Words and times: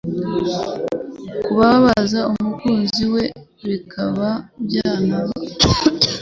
kubabaza 1.43 2.19
umukunzi 2.31 3.03
we 3.13 3.23
bikaba 3.67 4.29
byanaba 4.65 5.33